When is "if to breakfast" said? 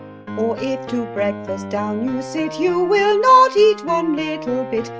0.57-1.69